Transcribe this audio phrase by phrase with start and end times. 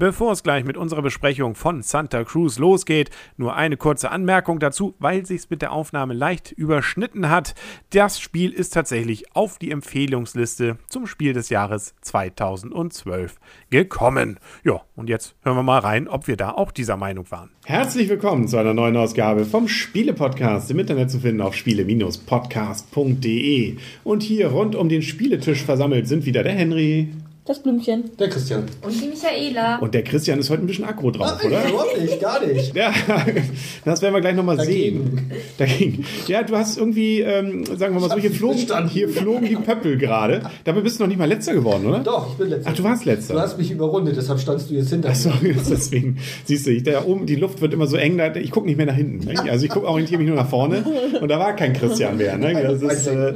[0.00, 4.94] Bevor es gleich mit unserer Besprechung von Santa Cruz losgeht, nur eine kurze Anmerkung dazu,
[4.98, 7.54] weil sich's mit der Aufnahme leicht überschnitten hat.
[7.90, 13.34] Das Spiel ist tatsächlich auf die Empfehlungsliste zum Spiel des Jahres 2012
[13.68, 14.38] gekommen.
[14.64, 17.50] Ja, und jetzt hören wir mal rein, ob wir da auch dieser Meinung waren.
[17.66, 23.76] Herzlich willkommen zu einer neuen Ausgabe vom Spiele-Podcast im Internet zu finden auf spiele-podcast.de.
[24.04, 27.10] Und hier rund um den Spieletisch versammelt sind wieder der Henry.
[27.46, 28.10] Das Blümchen.
[28.18, 28.64] Der Christian.
[28.82, 29.78] Und die Michaela.
[29.78, 31.66] Und der Christian ist heute ein bisschen aggro drauf, Ach, oder?
[31.68, 32.74] Überhaupt nicht, gar nicht.
[32.80, 32.92] Ja,
[33.84, 35.30] das werden wir gleich nochmal sehen.
[35.58, 36.04] Dagegen.
[36.26, 39.96] Ja, du hast irgendwie, ähm, sagen wir mal so, hier flogen, hier flogen die Pöppel
[39.96, 40.42] gerade.
[40.64, 42.00] Dabei bist du noch nicht mal letzter geworden, oder?
[42.00, 42.70] Doch, ich bin letzter.
[42.70, 43.34] Ach, du warst letzter.
[43.34, 45.54] Du hast mich überrundet, deshalb standst du jetzt hinter Achso, mir.
[45.70, 48.66] deswegen, siehst du, ich, da oben, die Luft wird immer so eng, da, ich gucke
[48.66, 49.26] nicht mehr nach hinten.
[49.26, 49.50] Ne?
[49.50, 50.84] Also ich gucke orientiere mich nur nach vorne
[51.20, 52.36] und da war kein Christian mehr.
[52.36, 52.52] Ne?
[52.62, 53.34] Das ist, äh,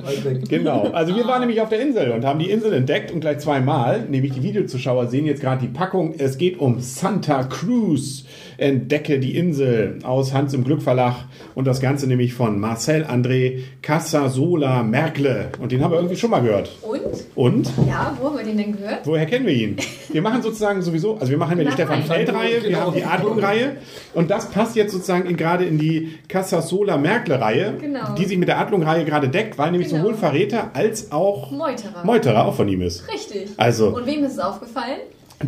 [0.48, 0.90] genau.
[0.92, 4.03] Also wir waren nämlich auf der Insel und haben die Insel entdeckt und gleich zweimal,
[4.10, 6.14] nämlich die Videozuschauer sehen jetzt gerade die Packung.
[6.18, 8.24] Es geht um Santa Cruz.
[8.56, 11.14] Entdecke die Insel aus Hans im Glück Verlag
[11.54, 15.48] und das Ganze nämlich von Marcel André Casasola Merkle.
[15.60, 16.70] Und den haben wir irgendwie schon mal gehört.
[16.82, 17.00] Und?
[17.34, 17.70] Und?
[17.88, 19.00] Ja, wo haben wir den denn gehört?
[19.04, 19.76] Woher kennen wir ihn?
[20.12, 22.06] Wir machen sozusagen sowieso, also wir machen ja die Stefan Reihe.
[22.06, 22.80] Feld-Reihe, wir Genau.
[22.80, 23.76] haben die Adlung-Reihe
[24.14, 28.14] und das passt jetzt sozusagen in, gerade in die Casasola-Merkle-Reihe, Genau.
[28.16, 30.02] die sich mit der Adlung-Reihe gerade deckt, weil nämlich Genau.
[30.02, 32.04] sowohl Verräter als auch Meuterer.
[32.04, 33.04] Meuterer auch von ihm ist.
[33.12, 33.50] Richtig.
[33.56, 34.98] Also- Und wem ist es aufgefallen?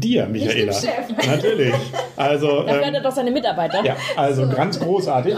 [0.00, 0.72] Dir, Michaela.
[0.72, 1.26] Nicht dem Chef.
[1.26, 1.74] Natürlich.
[2.16, 3.84] Also, er ähm, doch seine Mitarbeiter.
[3.84, 5.34] ja, also ganz großartig.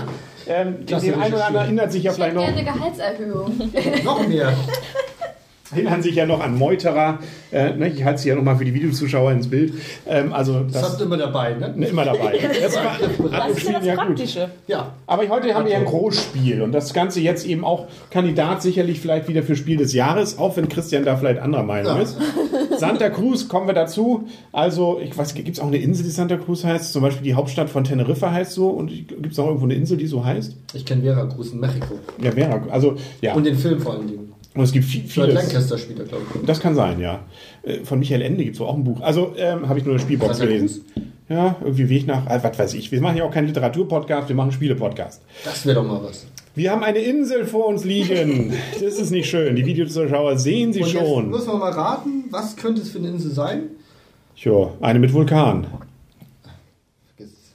[0.48, 2.44] Ähm, den einen oder anderen erinnert sich ja Ich hätte vielleicht noch.
[2.54, 3.70] gerne eine Gehaltserhöhung.
[4.04, 4.52] Noch mehr.
[5.70, 7.18] erinnern sich ja noch an Meuterer.
[7.52, 9.74] Äh, ne, ich halte sie ja nochmal für die Videozuschauer ins Bild.
[10.06, 11.74] Ähm, also Das das hast du immer dabei, ne?
[11.76, 12.38] ne, immer dabei.
[12.62, 12.96] Das war,
[13.30, 14.06] Das ist ja das ja gut.
[14.06, 14.48] Praktische.
[14.66, 14.92] Ja.
[15.06, 19.00] Aber heute haben wir ja ein Großspiel und das Ganze jetzt eben auch Kandidat sicherlich
[19.00, 22.02] vielleicht wieder für Spiel des Jahres, auch wenn Christian da vielleicht anderer Meinung Ja.
[22.02, 22.16] ist.
[22.78, 24.26] Santa Cruz, kommen wir dazu.
[24.52, 26.92] Also, ich weiß, gibt es auch eine Insel, die Santa Cruz heißt?
[26.92, 29.96] Zum Beispiel die Hauptstadt von Teneriffa heißt so und gibt es auch irgendwo eine Insel,
[29.96, 30.56] die so heißt?
[30.74, 31.94] Ich kenne Veracruz in Mexiko.
[32.22, 32.62] Ja, Vera.
[32.70, 33.34] Also, ja.
[33.34, 34.32] Und den Film vor allen Dingen.
[34.54, 35.34] Und es gibt viel, vieles.
[35.34, 36.46] Lancaster spielt er, glaube ich.
[36.46, 37.20] Das kann sein, ja.
[37.62, 39.00] Äh, Von Michael Ende gibt es auch ein Buch.
[39.00, 40.84] Also ähm, habe ich nur eine Spielbox gelesen.
[41.28, 42.90] Ja, irgendwie Weg nach, äh, was weiß ich.
[42.90, 45.22] Wir machen ja auch keinen Literaturpodcast, wir machen Spiele-Podcast.
[45.44, 46.26] Das wäre doch mal was.
[46.58, 48.52] Wir haben eine Insel vor uns liegen.
[48.74, 49.54] Das ist nicht schön.
[49.54, 51.30] Die Videozuschauer sehen sie Und jetzt schon.
[51.30, 53.62] müssen wir mal raten, was könnte es für eine Insel sein?
[54.36, 55.68] Tja, eine mit Vulkan.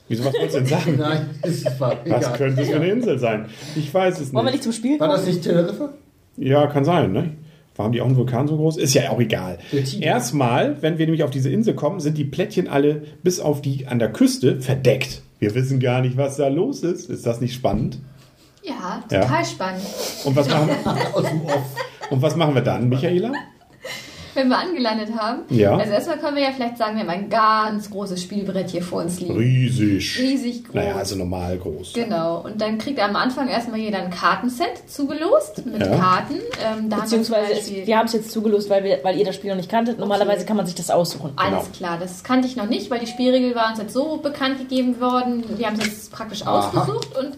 [0.08, 0.96] Wieso, was wolltest du denn sagen?
[0.97, 1.97] Nein, ist es wahr.
[2.08, 2.38] Was Egal.
[2.38, 3.46] könnte es für eine Insel sein?
[3.75, 4.53] Ich weiß es Wollen wir nicht.
[4.53, 5.20] nicht zum Spiel War kommen?
[5.20, 5.90] das nicht Teneriffa?
[6.38, 7.31] Ja, kann sein, ne?
[7.75, 8.78] Warum die auch einen Vulkan so groß?
[8.78, 9.58] Ist ja auch egal.
[10.00, 13.85] Erstmal, wenn wir nämlich auf diese Insel kommen, sind die Plättchen alle bis auf die
[13.88, 15.24] an der Küste verdeckt.
[15.40, 17.09] Wir wissen gar nicht, was da los ist.
[17.09, 17.97] Ist das nicht spannend?
[18.63, 19.22] Ja, Ja.
[19.22, 19.84] total spannend.
[20.24, 20.69] Und was machen,
[22.09, 23.31] und was machen wir dann, Michaela?
[24.35, 25.41] Wenn wir angelandet haben.
[25.50, 25.78] Ja.
[25.78, 29.03] Also erstmal können wir ja vielleicht sagen, wir haben ein ganz großes Spielbrett hier vor
[29.03, 29.38] uns liegen.
[29.38, 30.18] Riesig.
[30.19, 30.73] Riesig groß.
[30.73, 31.94] Naja, also normal groß.
[31.94, 35.96] Genau, und dann kriegt am Anfang erstmal jeder ein Kartenset zugelost mit Ja.
[35.97, 36.34] Karten.
[36.34, 39.35] Ähm, da haben wir Beziehungsweise, wir haben es jetzt zugelost, weil, wir, weil ihr das
[39.35, 40.00] Spiel noch nicht kanntet.
[40.00, 41.34] Normalerweise kann man sich das aussuchen.
[41.35, 41.78] Alles Genau.
[41.78, 45.00] klar, das kannte ich noch nicht, weil die Spielregel war uns jetzt so bekannt gegeben
[45.00, 45.44] worden.
[45.59, 46.69] Wir haben es jetzt praktisch Aha.
[46.69, 47.38] ausgesucht und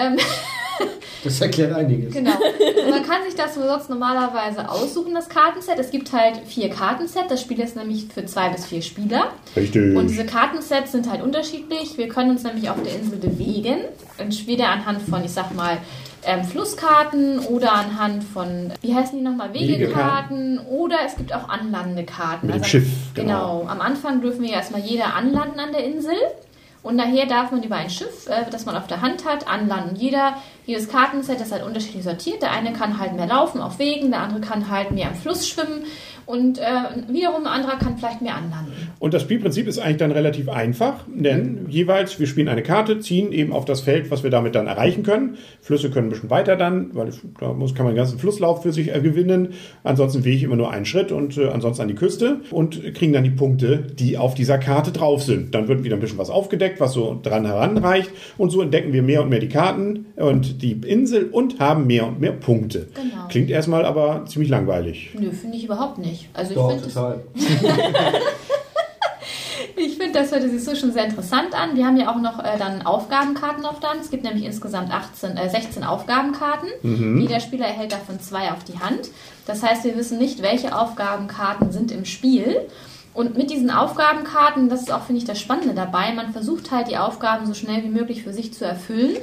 [0.00, 0.16] ähm,
[1.22, 2.14] Das erklärt einiges.
[2.14, 2.30] genau.
[2.32, 5.78] Also man kann sich das so sonst normalerweise aussuchen, das Kartenset.
[5.78, 7.24] Es gibt halt vier Kartenset.
[7.28, 9.24] Das Spiel ist nämlich für zwei bis vier Spieler.
[9.54, 9.94] Richtig.
[9.96, 11.98] Und diese Kartensets sind halt unterschiedlich.
[11.98, 13.80] Wir können uns nämlich auf der Insel bewegen.
[14.16, 15.76] Entweder anhand von, ich sag mal,
[16.24, 22.46] ähm, Flusskarten oder anhand von, wie heißen die nochmal, Wegekarten oder es gibt auch Anlandekarten.
[22.46, 23.58] Mit dem Schiff, Genau.
[23.60, 23.70] genau.
[23.70, 26.14] Am Anfang dürfen wir erstmal jeder anlanden an der Insel.
[26.82, 29.96] Und nachher darf man über ein Schiff, äh, das man auf der Hand hat, anlanden.
[29.96, 30.36] Jeder,
[30.70, 32.42] jedes Kartenset ist halt unterschiedlich sortiert.
[32.42, 35.48] Der eine kann halt mehr laufen auf Wegen, der andere kann halt mehr am Fluss
[35.48, 35.84] schwimmen
[36.30, 36.62] und äh,
[37.08, 38.72] wiederum ein anderer kann vielleicht mehr anlanden.
[38.98, 43.32] Und das Spielprinzip ist eigentlich dann relativ einfach, denn jeweils, wir spielen eine Karte, ziehen
[43.32, 45.38] eben auf das Feld, was wir damit dann erreichen können.
[45.60, 47.10] Flüsse können ein bisschen weiter dann, weil
[47.40, 49.54] da muss, kann man den ganzen Flusslauf für sich äh, gewinnen.
[49.82, 53.12] Ansonsten wähle ich immer nur einen Schritt und äh, ansonsten an die Küste und kriegen
[53.12, 55.54] dann die Punkte, die auf dieser Karte drauf sind.
[55.54, 59.02] Dann wird wieder ein bisschen was aufgedeckt, was so dran heranreicht und so entdecken wir
[59.02, 62.88] mehr und mehr die Karten und die Insel und haben mehr und mehr Punkte.
[62.94, 63.26] Genau.
[63.28, 65.10] Klingt erstmal aber ziemlich langweilig.
[65.18, 66.19] Nö, finde ich überhaupt nicht.
[66.34, 67.24] Also ich Doch, finde das, total.
[69.76, 71.76] ich find, das hört sich so schon sehr interessant an.
[71.76, 73.98] Wir haben ja auch noch äh, dann Aufgabenkarten auf dann.
[74.00, 76.68] Es gibt nämlich insgesamt 18, äh, 16 Aufgabenkarten.
[77.20, 79.10] Jeder Spieler erhält davon zwei auf die Hand.
[79.46, 82.68] Das heißt, wir wissen nicht, welche Aufgabenkarten sind im Spiel.
[83.12, 86.88] Und mit diesen Aufgabenkarten, das ist auch, finde ich, das Spannende dabei, man versucht halt
[86.88, 89.16] die Aufgaben so schnell wie möglich für sich zu erfüllen,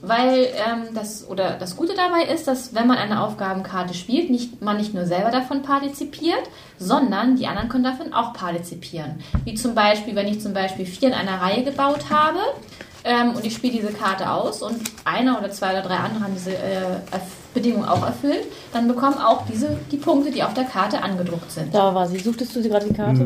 [0.00, 4.62] weil ähm, das, oder das Gute dabei ist, dass wenn man eine Aufgabenkarte spielt, nicht,
[4.62, 6.42] man nicht nur selber davon partizipiert,
[6.78, 9.18] sondern die anderen können davon auch partizipieren.
[9.44, 12.38] Wie zum Beispiel, wenn ich zum Beispiel vier in einer Reihe gebaut habe,
[13.02, 16.34] ähm, und ich spiele diese Karte aus und einer oder zwei oder drei andere haben
[16.34, 16.96] diese äh,
[17.56, 21.74] Bedingung auch erfüllt, dann bekommen auch diese die Punkte, die auf der Karte angedruckt sind.
[21.74, 22.18] Da war sie.
[22.18, 23.24] Suchtest du sie gerade die Karte?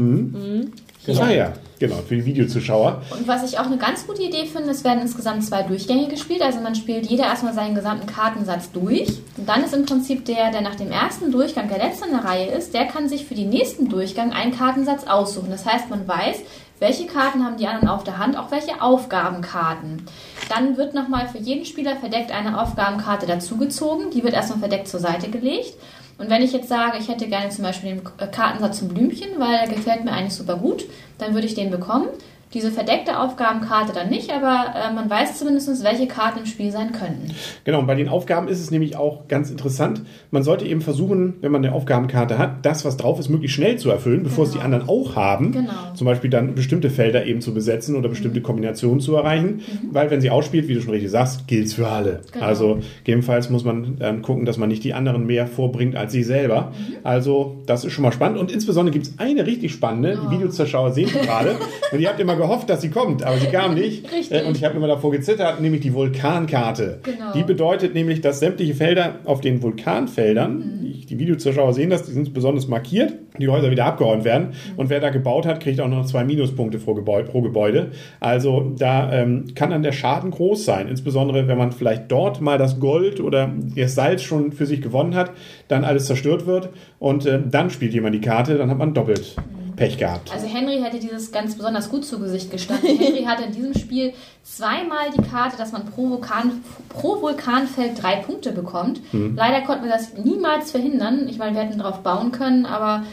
[1.07, 1.23] Genau.
[1.23, 3.01] Ah ja, genau, für die Videozuschauer.
[3.11, 6.43] Und was ich auch eine ganz gute Idee finde, es werden insgesamt zwei Durchgänge gespielt.
[6.43, 9.09] Also man spielt jeder erstmal seinen gesamten Kartensatz durch.
[9.37, 12.25] Und dann ist im Prinzip der, der nach dem ersten Durchgang der letzte in der
[12.25, 15.51] Reihe ist, der kann sich für den nächsten Durchgang einen Kartensatz aussuchen.
[15.51, 16.41] Das heißt, man weiß,
[16.81, 20.03] welche Karten haben die anderen auf der Hand, auch welche Aufgabenkarten.
[20.51, 24.11] Dann wird nochmal für jeden Spieler verdeckt eine Aufgabenkarte dazugezogen.
[24.11, 25.75] Die wird erstmal verdeckt zur Seite gelegt.
[26.19, 28.03] Und wenn ich jetzt sage, ich hätte gerne zum Beispiel den
[28.33, 30.87] Kartensatz zum Blümchen, weil der gefällt mir eigentlich super gut,
[31.19, 32.09] dann würde ich den bekommen.
[32.53, 36.91] Diese verdeckte Aufgabenkarte dann nicht, aber äh, man weiß zumindest, welche Karten im Spiel sein
[36.91, 37.33] könnten.
[37.65, 40.03] Genau, und bei den Aufgaben ist es nämlich auch ganz interessant.
[40.33, 43.77] Man sollte eben versuchen, wenn man eine Aufgabenkarte hat, das, was drauf ist, möglichst schnell
[43.77, 45.53] zu erfüllen, bevor es die anderen auch haben.
[45.53, 45.73] Genau.
[45.95, 49.61] Zum Beispiel dann bestimmte Felder eben zu besetzen oder bestimmte Kombinationen zu erreichen.
[49.93, 52.23] Weil wenn sie ausspielt, wie du schon richtig sagst, gilt es für alle.
[52.33, 52.45] Genau.
[52.45, 56.25] Also gegebenenfalls muss man dann gucken, dass man nicht die anderen mehr vorbringt als sie
[56.25, 56.73] selber.
[57.05, 58.39] Also das ist schon mal spannend.
[58.39, 61.57] Und insbesondere gibt es eine richtig spannende, die Videozuschauer sehen gerade.
[61.93, 64.11] Und ihr habt immer gehofft, dass sie kommt, aber sie kam nicht.
[64.13, 64.33] Richtig.
[64.37, 66.99] Äh, Und ich habe immer davor gezittert, nämlich die Vulkankarte.
[67.03, 67.33] Genau.
[67.35, 71.07] Die bedeutet nämlich, dass sämtliche Felder auf den Vulkanfeldern, Mhm.
[71.09, 74.49] die, Videozuschauer sehen das, die sind besonders markiert, die Häuser wieder abgeräumt werden.
[74.49, 74.79] Mhm.
[74.79, 77.29] Und wer da gebaut hat, kriegt auch noch zwei Minuspunkte pro Gebäude.
[77.29, 77.91] Pro Gebäude.
[78.21, 82.59] Also da ähm, kann dann der Schaden groß sein, insbesondere wenn man vielleicht dort mal
[82.59, 85.33] das Gold oder das Salz schon für sich gewonnen hat,
[85.69, 89.37] dann alles zerstört wird und äh, dann spielt jemand die Karte, dann hat man doppelt
[89.81, 90.31] Pech gehabt.
[90.31, 92.99] Also Henry hätte dieses ganz besonders gut zu Gesicht gestanden.
[92.99, 94.13] Henry hatte in diesem Spiel
[94.45, 99.01] zweimal die Karte, dass man pro, Vulkan, pro Vulkanfeld drei Punkte bekommt.
[99.15, 99.37] Mhm.
[99.37, 101.27] Leider konnten wir das niemals verhindern.
[101.31, 103.05] Ich meine, wir hätten darauf bauen können, aber...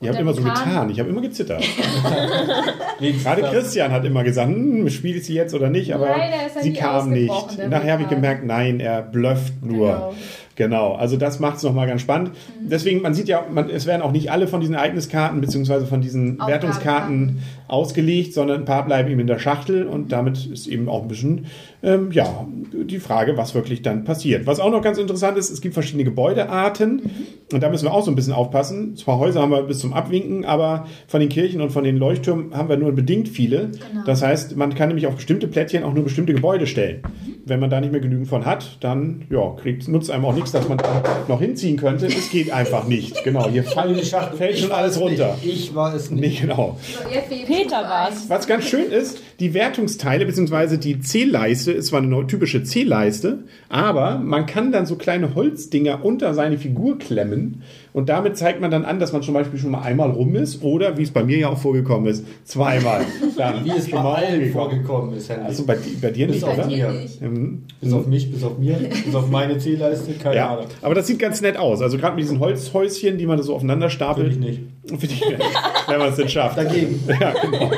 [0.00, 1.64] Ihr habt immer so getan, ich habe immer gezittert.
[3.00, 6.56] Gerade Christian hat immer gesagt, hm, spiele ich sie jetzt oder nicht, aber Leider ist
[6.56, 7.68] er sie nie kam nicht.
[7.70, 9.86] Nachher habe ich gemerkt, nein, er blufft nur.
[9.86, 10.14] Genau.
[10.56, 12.32] Genau, also das macht es nochmal ganz spannend.
[12.60, 16.00] Deswegen, man sieht ja, man, es werden auch nicht alle von diesen Ereigniskarten beziehungsweise von
[16.00, 16.56] diesen Aufgabenkarten.
[16.66, 17.38] Wertungskarten
[17.68, 21.08] ausgelegt, sondern ein paar bleiben eben in der Schachtel und damit ist eben auch ein
[21.08, 21.46] bisschen,
[21.82, 24.46] ähm, ja, die Frage, was wirklich dann passiert.
[24.46, 27.02] Was auch noch ganz interessant ist, es gibt verschiedene Gebäudearten
[27.52, 28.96] und da müssen wir auch so ein bisschen aufpassen.
[28.96, 32.52] Zwar Häuser haben wir bis zum Abwinken, aber von den Kirchen und von den Leuchttürmen
[32.52, 33.68] haben wir nur bedingt viele.
[33.68, 34.04] Genau.
[34.04, 37.02] Das heißt, man kann nämlich auf bestimmte Plättchen auch nur bestimmte Gebäude stellen.
[37.44, 40.50] Wenn man da nicht mehr genügend von hat, dann ja, kriegt, nutzt einem auch nichts,
[40.50, 42.06] dass man da noch hinziehen könnte.
[42.06, 43.22] Es geht einfach nicht.
[43.22, 45.36] Genau, hier fallen, fällt schon war alles es runter.
[45.40, 45.54] Nicht.
[45.54, 46.20] Ich war es nicht.
[46.20, 46.76] Nee, genau.
[47.46, 48.28] Peter war's.
[48.28, 50.78] Was ganz schön ist, die Wertungsteile bzw.
[50.78, 56.34] die Zählleiste ist zwar eine typische Zählleiste, aber man kann dann so kleine Holzdinger unter
[56.34, 57.35] seine Figur klemmen
[57.92, 60.62] und damit zeigt man dann an, dass man zum Beispiel schon mal einmal rum ist
[60.62, 63.02] oder, wie es bei mir ja auch vorgekommen ist, zweimal.
[63.64, 65.44] Wie es bei allen vorgekommen ist, Henry.
[65.46, 66.66] Also bei, bei dir Bis nicht, oder?
[66.66, 66.94] mir.
[67.20, 67.62] Mhm.
[67.80, 70.66] Bis auf mich, bis auf mir, bis auf meine Zählleiste, keine Ja, Ahnung.
[70.82, 71.82] aber das sieht ganz nett aus.
[71.82, 74.32] Also gerade mit diesen Holzhäuschen, die man so aufeinander stapelt.
[74.32, 74.70] Finde ich nicht.
[75.00, 75.42] Finde ich nett,
[75.88, 76.56] wenn man es denn schafft.
[76.58, 77.00] Dagegen.
[77.20, 77.70] Ja, genau.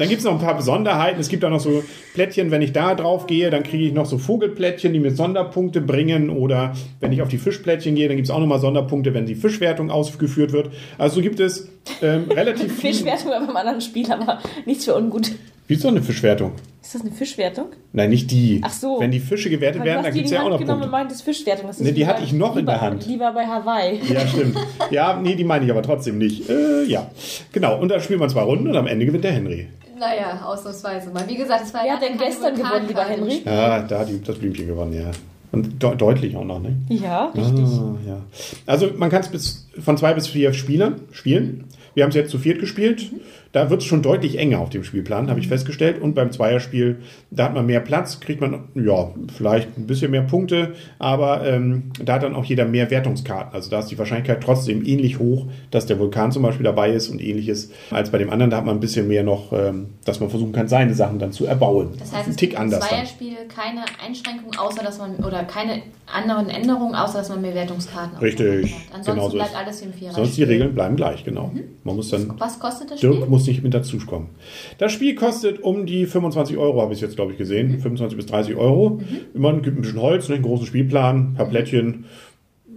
[0.00, 1.20] Dann gibt es noch ein paar Besonderheiten.
[1.20, 4.06] Es gibt auch noch so Plättchen, wenn ich da drauf gehe, dann kriege ich noch
[4.06, 6.30] so Vogelplättchen, die mir Sonderpunkte bringen.
[6.30, 9.34] Oder wenn ich auf die Fischplättchen gehe, dann gibt es auch nochmal Sonderpunkte, wenn die
[9.34, 10.70] Fischwertung ausgeführt wird.
[10.96, 11.68] Also so gibt es
[12.02, 12.94] ähm, relativ viel.
[12.94, 15.32] Fischwertung beim anderen Spiel, aber nichts für ungut.
[15.66, 16.52] Wie ist so eine Fischwertung?
[16.82, 17.66] Ist das eine Fischwertung?
[17.92, 18.60] Nein, nicht die.
[18.64, 18.98] Ach so.
[18.98, 20.86] Wenn die Fische gewertet werden, dann gibt es ja auch Hand noch genommen Punkte.
[20.86, 21.66] und meintest Fischwertung.
[21.68, 23.06] Das ist Nee, die lieber- hatte ich noch in der lieber- Hand.
[23.06, 24.00] Lieber bei Hawaii.
[24.12, 24.56] Ja, stimmt.
[24.90, 26.48] Ja, nee, die meine ich aber trotzdem nicht.
[26.50, 27.08] Äh, ja,
[27.52, 27.78] genau.
[27.78, 29.68] Und da spielt man zwei Runden und am Ende gewinnt der Henry.
[30.00, 31.28] Naja, ausnahmsweise mal.
[31.28, 33.04] Wie gesagt, es war hat denn gestern gewonnen, lieber.
[33.04, 33.42] Henry?
[33.44, 35.10] Ja, da hat das Blümchen gewonnen, ja.
[35.52, 36.76] Und de deutlich auch noch, ne?
[36.88, 37.66] Ja, richtig.
[37.66, 38.16] Ah, ja.
[38.64, 41.64] Also man kann es bis von zwei bis vier Spieler spielen.
[41.92, 43.10] Wir haben es jetzt zu viert gespielt.
[43.52, 46.00] Da wird es schon deutlich enger auf dem Spielplan, habe ich festgestellt.
[46.00, 47.00] Und beim Zweierspiel,
[47.32, 51.90] da hat man mehr Platz, kriegt man ja vielleicht ein bisschen mehr Punkte, aber ähm,
[52.04, 53.52] da hat dann auch jeder mehr Wertungskarten.
[53.52, 57.08] Also da ist die Wahrscheinlichkeit trotzdem ähnlich hoch, dass der Vulkan zum Beispiel dabei ist
[57.08, 58.50] und ähnliches als bei dem anderen.
[58.50, 61.32] Da hat man ein bisschen mehr noch, ähm, dass man versuchen kann, seine Sachen dann
[61.32, 61.88] zu erbauen.
[61.98, 62.88] Das heißt, ein Tick gibt im anders dann.
[62.90, 68.18] Zweierspiel keine Einschränkungen, außer dass man, oder keine anderen Änderungen, außer dass man mehr Wertungskarten
[68.18, 68.74] Richtig.
[68.92, 70.12] Ansonsten genau so bleibt ist- alles im Vierer.
[70.12, 71.50] Sonst die Regeln bleiben gleich, genau.
[71.84, 73.10] Man muss dann Was kostet das Spiel?
[73.40, 74.28] Muss nicht mit dazukommen.
[74.76, 77.80] Das Spiel kostet um die 25 Euro, habe ich jetzt, glaube ich, gesehen.
[77.80, 79.00] 25 bis 30 Euro.
[79.32, 82.04] Immer gibt ein bisschen Holz, ne, einen großen Spielplan, ein paar Plättchen.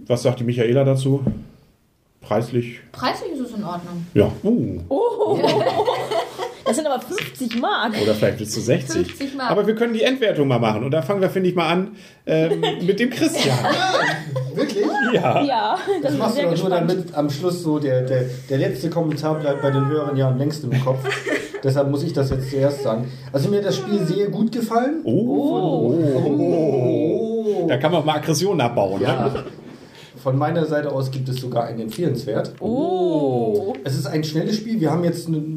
[0.06, 1.22] Was sagt die Michaela dazu?
[2.22, 4.06] Preislich, Preislich ist es in Ordnung.
[4.14, 4.32] ja.
[4.42, 4.80] Uh.
[6.66, 7.92] Das sind aber 50 Mark.
[8.02, 9.06] Oder vielleicht bis zu 60.
[9.06, 9.50] 50 Mark.
[9.50, 10.82] Aber wir können die Endwertung mal machen.
[10.82, 13.58] Und da fangen wir, finde ich, mal an ähm, mit dem Christian.
[14.54, 14.86] Wirklich?
[15.12, 15.42] Ja.
[15.42, 18.90] Ja, das Das machst du doch nur, damit am Schluss so der, der, der letzte
[18.90, 20.98] Kommentar bleibt bei den Hörern ja am längsten im Kopf.
[21.62, 23.10] Deshalb muss ich das jetzt zuerst sagen.
[23.32, 25.00] Also mir hat das Spiel sehr gut gefallen.
[25.04, 25.94] Oh.
[26.26, 27.66] Oh.
[27.68, 29.00] Da kann man mal Aggression abbauen.
[29.00, 29.06] Ne?
[29.06, 29.34] Ja.
[30.22, 32.54] Von meiner Seite aus gibt es sogar einen empfehlenswert.
[32.60, 33.72] Oh.
[33.82, 34.80] Es ist ein schnelles Spiel.
[34.80, 35.56] Wir haben jetzt eine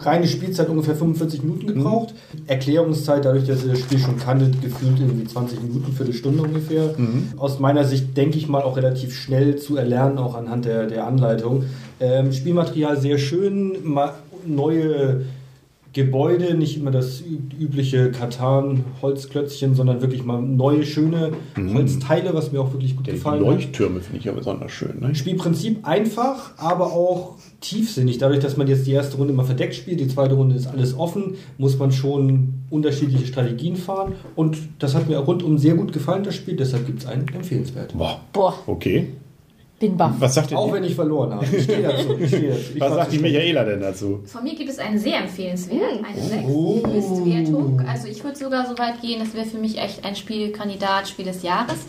[0.00, 2.14] reine Spielzeit ungefähr 45 Minuten gebraucht.
[2.46, 6.94] Erklärungszeit, dadurch, dass ihr das Spiel schon kanntet, gefühlt irgendwie 20 Minuten, Viertelstunde ungefähr.
[7.36, 11.06] Aus meiner Sicht denke ich mal auch relativ schnell zu erlernen, auch anhand der, der
[11.06, 11.64] Anleitung.
[12.00, 13.76] Ähm, Spielmaterial sehr schön,
[14.46, 15.22] neue
[15.92, 22.60] Gebäude, nicht immer das üb- übliche Katan-Holzklötzchen, sondern wirklich mal neue, schöne Holzteile, was mir
[22.60, 23.52] auch wirklich gut Die gefallen hat.
[23.54, 25.00] Leuchttürme finde ich ja besonders schön.
[25.00, 25.14] Ne?
[25.14, 28.18] Spielprinzip einfach, aber auch tiefsinnig.
[28.18, 30.96] Dadurch, dass man jetzt die erste Runde immer verdeckt spielt, die zweite Runde ist alles
[30.96, 34.12] offen, muss man schon unterschiedliche Strategien fahren.
[34.34, 36.56] Und das hat mir rundum sehr gut gefallen, das Spiel.
[36.56, 37.96] Deshalb gibt es einen empfehlenswert.
[37.96, 38.20] Boah.
[38.32, 39.08] Boah, Okay.
[39.82, 40.12] Bin baff.
[40.20, 41.44] Was sagt, Auch die, wenn ich verloren habe.
[41.44, 42.16] Ich stehe dazu.
[42.18, 42.62] Ich stehe dazu.
[42.74, 43.18] Ich was sagt die.
[43.18, 44.20] Michaela denn dazu?
[44.26, 46.80] Von mir gibt es einen sehr empfehlenswert, eine 6 Oh.
[46.80, 47.80] Bestwertung.
[47.86, 51.24] Also ich würde sogar so weit gehen, das wäre für mich echt ein Spielkandidat, Spiel
[51.24, 51.80] des Jahres.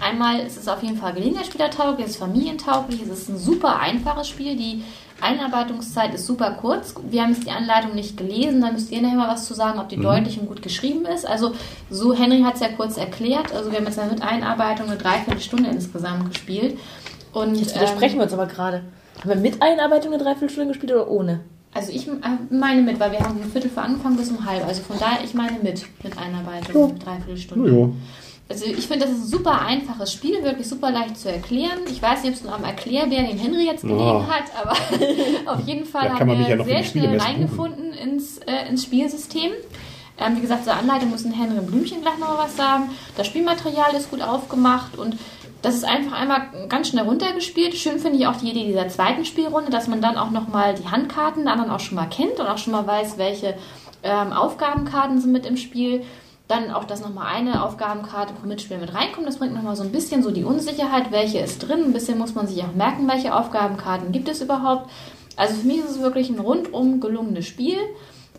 [0.00, 4.28] Einmal ist es auf jeden Fall Gelegenheitsspielertauglich, es ist familientauglich, es ist ein super einfaches
[4.28, 4.82] Spiel, die
[5.20, 6.94] Einarbeitungszeit ist super kurz.
[7.08, 9.78] Wir haben jetzt die Anleitung nicht gelesen, da müsst ihr nachher mal was zu sagen,
[9.78, 11.24] ob die deutlich und gut geschrieben ist.
[11.26, 11.52] Also
[11.90, 15.70] so, Henry hat es ja kurz erklärt, also wir haben jetzt mit Einarbeitung eine Dreiviertelstunde
[15.70, 16.76] insgesamt gespielt.
[17.32, 18.82] Und, Jetzt widersprechen wir uns aber gerade.
[19.20, 21.40] Haben wir mit Einarbeitung eine Dreiviertelstunde gespielt oder ohne?
[21.74, 22.10] Also ich äh,
[22.50, 24.66] meine mit, weil wir haben um Viertel vor angefangen bis um halb.
[24.66, 27.70] Also von daher, ich meine mit, mit Einarbeitung, mit dreiviertel Stunde.
[27.70, 27.94] Jojo.
[28.48, 31.78] Also ich finde, das ist ein super einfaches Spiel, wirklich super leicht zu erklären.
[31.90, 34.26] Ich weiß nicht, ob es nur am Erklärbär den Henry jetzt gelegen Oh.
[34.26, 34.72] hat, aber
[35.52, 39.52] auf jeden Fall haben wir ja noch sehr schnell reingefunden ins, äh, ins Spielsystem.
[40.18, 42.90] Ähm, wie gesagt, zur Anleitung muss ein Henry Blümchen gleich noch was sagen.
[43.16, 45.16] Das Spielmaterial ist gut aufgemacht und
[45.62, 47.74] das ist einfach einmal ganz schnell runtergespielt.
[47.74, 50.88] Schön finde ich auch die Idee dieser zweiten Spielrunde, dass man dann auch nochmal die
[50.88, 53.54] Handkarten der anderen auch schon mal kennt und auch schon mal weiß, welche
[54.02, 56.02] ähm, Aufgabenkarten sind mit im Spiel.
[56.48, 59.26] Dann auch, dass nochmal eine Aufgabenkarte pro Mitspieler mit reinkommt.
[59.26, 61.84] Das bringt nochmal so ein bisschen so die Unsicherheit, welche ist drin.
[61.84, 64.90] Ein bisschen muss man sich auch merken, welche Aufgabenkarten gibt es überhaupt.
[65.36, 67.78] Also für mich ist es wirklich ein rundum gelungenes Spiel,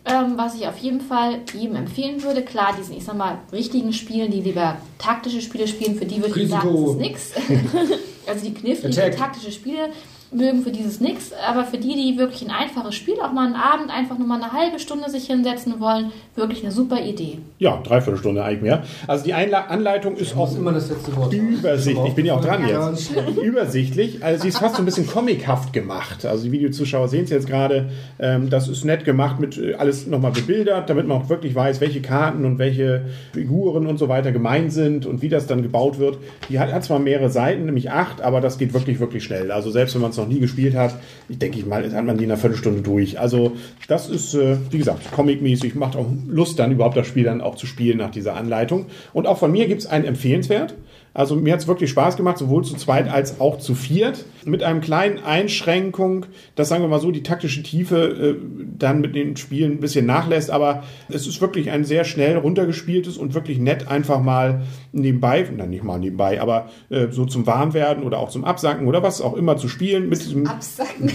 [0.06, 2.42] ähm, was ich auf jeden Fall jedem empfehlen würde.
[2.42, 6.38] Klar, diesen, ich sag mal, richtigen Spielen, die lieber taktische Spiele spielen, für die würde
[6.38, 7.32] ich sagen, das ist nichts.
[8.26, 9.16] also die knifflige Attack.
[9.16, 9.90] taktische Spiele
[10.34, 13.54] mögen für dieses nix, aber für die, die wirklich ein einfaches Spiel, auch mal einen
[13.54, 17.38] Abend einfach nur mal eine halbe Stunde sich hinsetzen wollen, wirklich eine super Idee.
[17.58, 18.82] Ja, Dreiviertelstunde eigentlich mehr.
[19.06, 21.32] Also die Einla Anleitung ist auch Das ist immer das letzte Wort.
[21.32, 22.08] übersichtlich.
[22.08, 23.12] Ich bin ja auch dran jetzt.
[23.42, 24.22] Übersichtlich.
[24.24, 26.24] Also sie ist fast so ein bisschen comichaft gemacht.
[26.24, 27.90] Also die Videozuschauer sehen es jetzt gerade.
[28.18, 31.80] Ähm, das ist nett gemacht mit äh, alles nochmal bebildert, damit man auch wirklich weiß,
[31.80, 35.98] welche Karten und welche Figuren und so weiter gemeint sind und wie das dann gebaut
[35.98, 36.18] wird.
[36.48, 39.50] Die hat, hat zwar mehrere Seiten, nämlich acht, aber das geht wirklich, wirklich schnell.
[39.50, 42.18] Also selbst wenn man es noch nie gespielt hat, ich denke ich mal, hat man
[42.18, 43.18] die in einer Viertelstunde durch.
[43.18, 43.52] Also
[43.88, 47.56] das ist, äh, wie gesagt, comicmäßig, macht auch Lust dann überhaupt das Spiel dann auch
[47.56, 48.86] zu spielen nach dieser Anleitung.
[49.12, 50.74] Und auch von mir gibt es einen Empfehlenswert.
[51.14, 54.24] Also mir hat es wirklich Spaß gemacht, sowohl zu zweit als auch zu viert.
[54.44, 58.36] Mit einem kleinen Einschränkung, dass sagen wir mal so, die taktische Tiefe äh,
[58.76, 60.50] dann mit den Spielen ein bisschen nachlässt.
[60.50, 65.70] Aber es ist wirklich ein sehr schnell runtergespieltes und wirklich nett einfach mal nebenbei, nein,
[65.70, 69.34] nicht mal nebenbei, aber äh, so zum Warmwerden oder auch zum Absacken oder was auch
[69.34, 70.08] immer zu spielen.
[70.08, 71.12] Mit diesem, Absacken.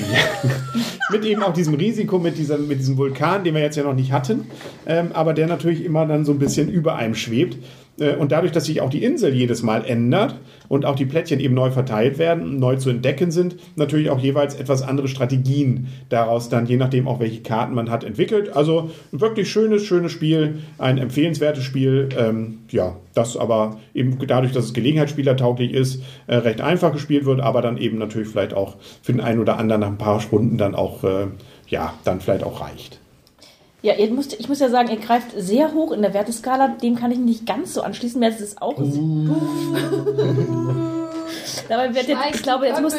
[1.12, 3.96] mit eben auch diesem Risiko, mit diesem, mit diesem Vulkan, den wir jetzt ja noch
[3.96, 4.46] nicht hatten,
[4.86, 7.58] ähm, aber der natürlich immer dann so ein bisschen über einem schwebt.
[8.00, 10.36] Äh, Und dadurch, dass sich auch die Insel jedes Mal ändert
[10.68, 14.56] und auch die Plättchen eben neu verteilt werden, neu zu entdecken sind, natürlich auch jeweils
[14.56, 18.56] etwas andere Strategien daraus dann, je nachdem auch welche Karten man hat, entwickelt.
[18.56, 22.10] Also ein wirklich schönes, schönes Spiel, ein empfehlenswertes Spiel.
[22.18, 27.40] Ähm, ja, das aber eben dadurch, dass es gelegenheitsspielertauglich ist, äh, recht einfach gespielt wird,
[27.42, 30.58] aber dann eben natürlich vielleicht auch für den einen oder anderen nach ein paar Stunden
[30.58, 31.28] dann auch, äh,
[31.68, 33.00] ja, dann vielleicht auch reicht.
[33.82, 36.76] Ja, ihr müsst, ich muss ja sagen, ihr greift sehr hoch in der Werteskala.
[36.82, 38.20] Dem kann ich nicht ganz so anschließen.
[38.20, 38.78] Mir ist es auch.
[41.70, 42.96] Dabei wird jetzt, ich glaube, jetzt muss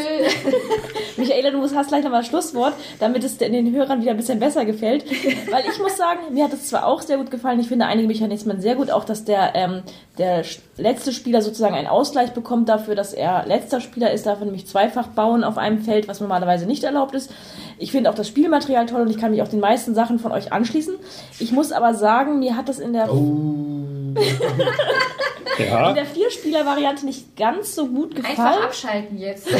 [1.16, 4.38] Michaela, du musst, hast gleich nochmal das Schlusswort, damit es den Hörern wieder ein bisschen
[4.38, 5.04] besser gefällt.
[5.50, 8.06] Weil ich muss sagen, mir hat es zwar auch sehr gut gefallen, ich finde einige
[8.06, 9.82] Mechanismen sehr gut, auch dass der, ähm,
[10.18, 10.44] der
[10.76, 14.68] letzte Spieler sozusagen einen Ausgleich bekommt dafür, dass er letzter Spieler ist, darf er nämlich
[14.68, 17.32] zweifach bauen auf einem Feld, was normalerweise nicht erlaubt ist.
[17.78, 20.30] Ich finde auch das Spielmaterial toll und ich kann mich auch den meisten Sachen von
[20.30, 20.94] euch anschließen.
[21.40, 23.10] Ich muss aber sagen, mir hat das in der
[25.66, 25.88] Ja.
[25.90, 28.62] in der Vierspieler-Variante nicht ganz so gut Einfach gefallen.
[28.62, 29.48] abschalten jetzt.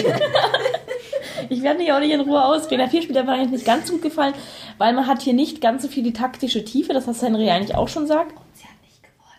[1.49, 2.78] Ich werde mich auch nicht in Ruhe ausreden.
[2.80, 4.35] Der Vierspieler war eigentlich nicht ganz gut gefallen,
[4.78, 7.75] weil man hat hier nicht ganz so viel die taktische Tiefe, das was Henry eigentlich
[7.75, 8.35] auch schon sagt.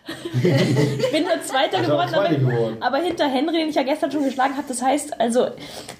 [0.04, 2.76] Ich bin nur Zweiter Also geworden, Zweiter aber, geworden.
[2.80, 4.66] aber hinter Henry, den ich ja gestern schon geschlagen habe.
[4.66, 5.46] Das heißt, also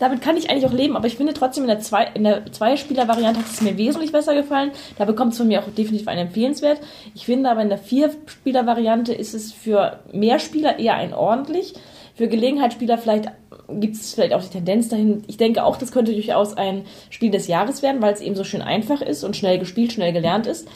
[0.00, 0.96] damit kann ich eigentlich auch leben.
[0.96, 4.34] Aber ich finde trotzdem in der, zwei, in der Zweispieler-Variante hat es mir wesentlich besser
[4.34, 4.72] gefallen.
[4.98, 6.80] Da bekommt es von mir auch definitiv einen empfehlenswert.
[7.14, 11.74] Ich finde aber in der Vier-Spieler-Variante ist es für mehr Spieler eher ein ordentlich.
[12.14, 13.30] Für Gelegenheitsspieler vielleicht
[13.68, 15.22] gibt es vielleicht auch die Tendenz dahin.
[15.28, 18.44] Ich denke auch, das könnte durchaus ein Spiel des Jahres werden, weil es eben so
[18.44, 20.68] schön einfach ist und schnell gespielt, schnell gelernt ist.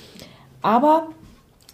[0.63, 1.09] Aber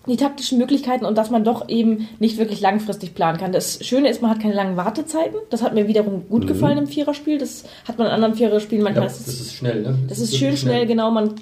[0.06, 3.52] die taktischen Möglichkeiten und dass man doch eben nicht wirklich langfristig planen kann.
[3.52, 5.36] Das Schöne ist, man hat keine langen Wartezeiten.
[5.50, 7.38] Das hat mir wiederum gut gefallen im Viererspiel.
[7.38, 9.06] Das hat man in anderen Viererspielen Ja, manchmal.
[9.06, 9.98] das ist schnell, ne?
[10.08, 11.10] Das ist wirklich schön schnell, genau.
[11.12, 11.34] Man,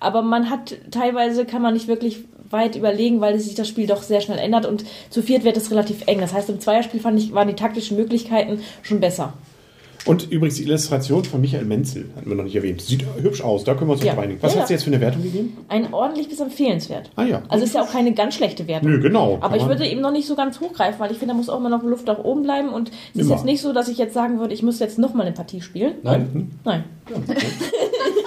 [0.00, 4.02] aber man hat teilweise kann man nicht wirklich weit überlegen, weil sich das Spiel doch
[4.02, 6.20] sehr schnell ändert und zu viert wird es relativ eng.
[6.20, 9.34] Das heißt, im Zweierspiel fand ich, waren die taktischen Möglichkeiten schon besser.
[10.06, 12.80] Und übrigens die Illustration von Michael Menzel, hatten wir noch nicht erwähnt.
[12.80, 14.14] Sieht hübsch aus, da können wir uns Ja.
[14.14, 14.40] drauf einigen.
[14.42, 15.56] Was Ja, hast du jetzt für eine Wertung gegeben?
[15.68, 17.10] Ein ordentlich bis empfehlenswert.
[17.16, 17.42] Ah ja.
[17.48, 18.90] Also ist ja auch keine ganz schlechte Wertung.
[18.90, 19.38] Nö, genau.
[19.40, 21.58] Aber ich würde eben noch nicht so ganz hochgreifen, weil ich finde, da muss auch
[21.58, 22.68] immer noch Luft nach oben bleiben.
[22.68, 23.34] Und es ist Immer.
[23.36, 25.60] jetzt nicht so, dass ich jetzt sagen würde, ich muss jetzt noch mal eine Partie
[25.60, 25.94] spielen.
[26.02, 26.50] Nein?
[26.64, 26.84] Nein.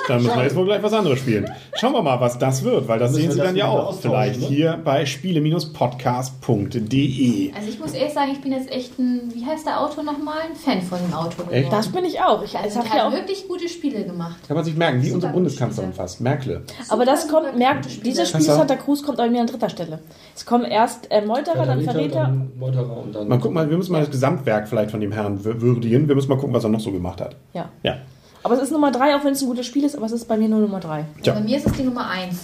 [0.08, 1.46] Dann müssen wir jetzt wohl gleich was anderes spielen.
[1.80, 4.40] Schauen wir mal, was das wird, weil das Müssen sehen Sie dann ja auch vielleicht
[4.40, 4.46] ne?
[4.48, 7.54] hier bei spiele-podcast.de.
[7.56, 10.40] Also ich muss ehrlich sagen, ich bin jetzt echt ein, wie heißt der Autor nochmal?
[10.50, 11.54] Ein Fan von dem Autor geworden.
[11.54, 11.72] Echt?
[11.72, 12.44] Das bin ich auch.
[12.44, 14.38] Ich, Also habe ja hat auch wirklich gute Spiele gemacht.
[14.48, 16.04] Kann man sich merken, wie Super unsere Bundeskanzlerin Spiele.
[16.08, 16.62] fast, Merkel.
[16.90, 20.00] aber das Super, kommt, merkt, dieses Spiel Santa Cruz kommt bei mir an dritter Stelle.
[20.36, 22.20] Es kommen erst äh, Meuterer, dann Verräter.
[22.22, 23.28] Dann Meuterer und dann.
[23.28, 26.08] Mal gucken, mal, wir müssen mal das Gesamtwerk vielleicht von dem Herrn wür- würdigen.
[26.08, 27.36] Wir müssen mal gucken, was er noch so gemacht hat.
[27.54, 27.70] Ja.
[27.84, 27.98] Ja.
[28.44, 30.28] Aber es ist Nummer drei, auch wenn es ein gutes Spiel ist, aber es ist
[30.28, 31.06] bei mir nur Nummer drei.
[31.22, 31.34] Tja.
[31.34, 32.38] Bei mir ist es die Nummer 1.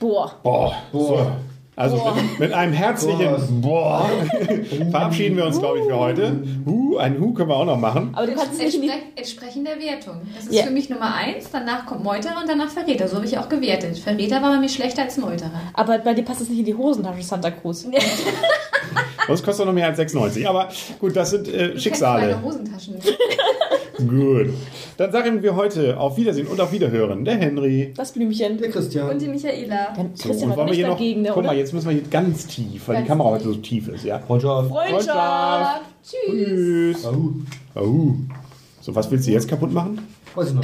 [0.00, 0.32] Boah.
[0.42, 0.74] Boah.
[0.92, 1.06] Boah.
[1.08, 1.26] So.
[1.78, 4.08] Also Mit, mit einem herzlichen Boah
[4.90, 6.40] verabschieden wir uns, glaube ich, für heute.
[6.64, 8.12] Huh, ein Hu können wir auch noch machen.
[8.14, 10.22] Aber du kannst es nicht entsprechend der Wertung.
[10.34, 10.64] Das ist Ja.
[10.64, 13.06] für mich Nummer 1, danach kommt Meuterer und danach Verräter.
[13.08, 13.98] So habe ich auch gewertet.
[13.98, 15.50] Verräter war bei mir schlechter als Meuterer.
[15.74, 17.86] Aber bei dir passt es nicht in die Hosentasche, Santa Cruz.
[19.28, 20.46] Das kostet doch noch mehr als 6,90.
[20.46, 20.68] Aber
[21.00, 22.28] gut, das sind äh, Du Schicksale.
[22.28, 22.94] meine Hosentaschen.
[23.98, 24.48] Gut.
[24.96, 27.24] Dann sagen wir heute auf Wiedersehen und auf Wiederhören.
[27.24, 27.92] Der Henry.
[27.96, 28.58] Das Blümchen.
[28.58, 29.10] Der Christian.
[29.10, 29.94] Und die Michaela.
[29.96, 30.94] Der So, Christian und war wollen wir nicht hier noch.
[30.96, 33.44] dagegen, ne, Guck mal, jetzt müssen wir hier ganz tief, weil die Ganz Kamera heute
[33.44, 34.18] so tief ist, ja.
[34.18, 34.68] Freundschaft.
[34.70, 35.80] Freundschaft.
[36.02, 36.96] Tschüss.
[37.02, 37.06] Tschüss.
[37.06, 37.30] Ahu.
[37.74, 38.14] Oh.
[38.80, 39.98] So, was willst du jetzt kaputt machen?
[40.34, 40.62] Weiß ich noch.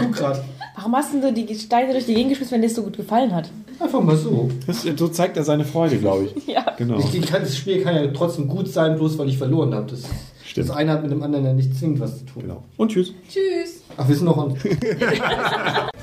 [0.00, 0.42] Guck grad.
[0.76, 3.34] Warum hast du die Steine durch die Gegend geschmissen, wenn dir das so gut gefallen
[3.34, 3.48] hat?
[3.80, 4.50] Einfach mal so.
[4.66, 6.46] Das, so zeigt er seine Freude, glaube ich.
[6.56, 6.66] Ja.
[6.76, 6.98] Genau.
[6.98, 9.90] Ich, ich kann, das Spiel kann ja trotzdem gut sein, bloß weil ich verloren habe.
[9.90, 10.02] Das,
[10.44, 10.68] Stimmt.
[10.68, 12.42] das eine hat mit dem anderen ja nicht zwingend was zu tun.
[12.42, 12.62] Genau.
[12.76, 13.14] Und tschüss.
[13.28, 13.82] Tschüss.
[13.96, 14.54] Ach, wir sind noch an.